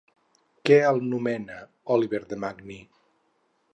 Què 0.69 0.77
el 0.93 0.97
nomena 1.11 1.59
Olivier 1.97 2.23
de 2.33 2.41
Magny? 2.47 2.81